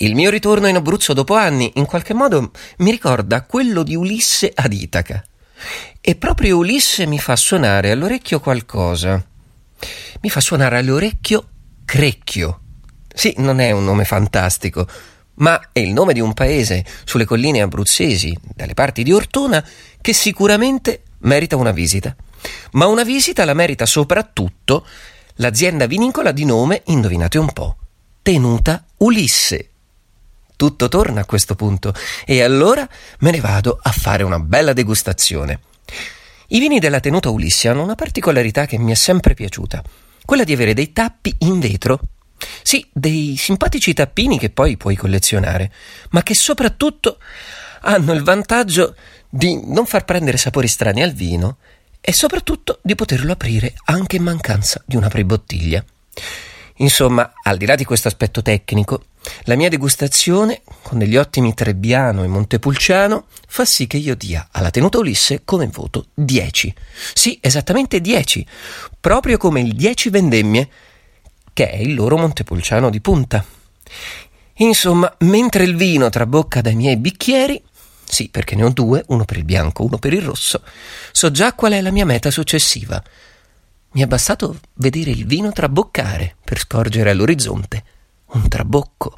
Il 0.00 0.14
mio 0.14 0.30
ritorno 0.30 0.68
in 0.68 0.76
Abruzzo 0.76 1.12
dopo 1.12 1.34
anni, 1.34 1.72
in 1.74 1.84
qualche 1.84 2.14
modo, 2.14 2.52
mi 2.78 2.92
ricorda 2.92 3.42
quello 3.42 3.82
di 3.82 3.96
Ulisse 3.96 4.52
ad 4.54 4.72
Itaca. 4.72 5.24
E 6.00 6.14
proprio 6.14 6.58
Ulisse 6.58 7.04
mi 7.04 7.18
fa 7.18 7.34
suonare 7.34 7.90
all'orecchio 7.90 8.38
qualcosa. 8.38 9.20
Mi 10.20 10.30
fa 10.30 10.40
suonare 10.40 10.78
all'orecchio 10.78 11.48
Crecchio. 11.84 12.60
Sì, 13.12 13.34
non 13.38 13.58
è 13.58 13.72
un 13.72 13.82
nome 13.82 14.04
fantastico, 14.04 14.86
ma 15.34 15.70
è 15.72 15.80
il 15.80 15.92
nome 15.92 16.12
di 16.12 16.20
un 16.20 16.32
paese 16.32 16.84
sulle 17.02 17.24
colline 17.24 17.60
abruzzesi, 17.60 18.38
dalle 18.54 18.74
parti 18.74 19.02
di 19.02 19.12
Ortona, 19.12 19.66
che 20.00 20.12
sicuramente 20.12 21.02
merita 21.22 21.56
una 21.56 21.72
visita. 21.72 22.14
Ma 22.72 22.86
una 22.86 23.02
visita 23.02 23.44
la 23.44 23.54
merita 23.54 23.84
soprattutto 23.84 24.86
l'azienda 25.36 25.86
vinicola 25.86 26.30
di 26.30 26.44
nome, 26.44 26.82
indovinate 26.86 27.38
un 27.38 27.52
po', 27.52 27.76
Tenuta 28.22 28.84
Ulisse. 28.98 29.70
Tutto 30.58 30.88
torna 30.88 31.20
a 31.20 31.24
questo 31.24 31.54
punto 31.54 31.94
e 32.26 32.42
allora 32.42 32.84
me 33.20 33.30
ne 33.30 33.38
vado 33.38 33.78
a 33.80 33.92
fare 33.92 34.24
una 34.24 34.40
bella 34.40 34.72
degustazione. 34.72 35.60
I 36.48 36.58
vini 36.58 36.80
della 36.80 36.98
Tenuta 36.98 37.30
Ulisse 37.30 37.68
hanno 37.68 37.84
una 37.84 37.94
particolarità 37.94 38.66
che 38.66 38.76
mi 38.76 38.90
è 38.90 38.96
sempre 38.96 39.34
piaciuta, 39.34 39.80
quella 40.24 40.42
di 40.42 40.52
avere 40.52 40.74
dei 40.74 40.92
tappi 40.92 41.32
in 41.42 41.60
vetro 41.60 42.00
sì, 42.64 42.84
dei 42.92 43.36
simpatici 43.36 43.94
tappini 43.94 44.36
che 44.36 44.50
poi 44.50 44.76
puoi 44.76 44.96
collezionare, 44.96 45.72
ma 46.10 46.24
che 46.24 46.34
soprattutto 46.34 47.20
hanno 47.82 48.12
il 48.12 48.24
vantaggio 48.24 48.96
di 49.28 49.64
non 49.64 49.86
far 49.86 50.04
prendere 50.04 50.38
sapori 50.38 50.66
strani 50.66 51.04
al 51.04 51.12
vino 51.12 51.58
e 52.00 52.12
soprattutto 52.12 52.80
di 52.82 52.96
poterlo 52.96 53.30
aprire 53.30 53.74
anche 53.84 54.16
in 54.16 54.24
mancanza 54.24 54.82
di 54.84 54.96
una 54.96 55.08
prebottiglia. 55.08 55.84
Insomma, 56.78 57.32
al 57.42 57.56
di 57.56 57.66
là 57.66 57.74
di 57.74 57.84
questo 57.84 58.08
aspetto 58.08 58.42
tecnico, 58.42 59.04
la 59.44 59.56
mia 59.56 59.68
degustazione, 59.68 60.62
con 60.82 60.98
degli 60.98 61.16
ottimi 61.16 61.54
Trebbiano 61.54 62.22
e 62.22 62.28
Montepulciano, 62.28 63.26
fa 63.46 63.64
sì 63.64 63.86
che 63.86 63.96
io 63.96 64.14
dia 64.14 64.48
alla 64.52 64.70
tenuta 64.70 64.98
Ulisse 64.98 65.42
come 65.44 65.66
voto 65.66 66.06
10. 66.14 66.74
Sì, 67.14 67.38
esattamente 67.40 68.00
10, 68.00 68.46
proprio 69.00 69.36
come 69.38 69.60
il 69.60 69.74
10 69.74 70.10
vendemmie 70.10 70.68
che 71.52 71.70
è 71.70 71.76
il 71.76 71.94
loro 71.94 72.16
Montepulciano 72.16 72.90
di 72.90 73.00
punta. 73.00 73.44
Insomma, 74.60 75.12
mentre 75.20 75.64
il 75.64 75.74
vino 75.74 76.08
trabocca 76.08 76.60
dai 76.60 76.76
miei 76.76 76.96
bicchieri, 76.96 77.60
sì, 78.04 78.28
perché 78.28 78.54
ne 78.54 78.64
ho 78.64 78.70
due, 78.70 79.04
uno 79.08 79.24
per 79.24 79.36
il 79.36 79.44
bianco, 79.44 79.84
uno 79.84 79.98
per 79.98 80.12
il 80.12 80.22
rosso, 80.22 80.62
so 81.10 81.30
già 81.30 81.52
qual 81.54 81.72
è 81.72 81.80
la 81.80 81.90
mia 81.90 82.04
meta 82.04 82.30
successiva. 82.30 83.02
Mi 83.90 84.02
è 84.02 84.06
bastato 84.06 84.58
vedere 84.74 85.10
il 85.10 85.26
vino 85.26 85.50
traboccare 85.50 86.36
per 86.44 86.58
scorgere 86.58 87.10
all'orizzonte. 87.10 87.84
Un 88.32 88.46
trabocco 88.48 89.16